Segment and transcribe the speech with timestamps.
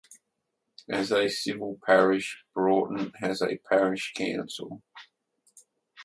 [0.89, 4.81] As a civil parish, Broughton has a parish council.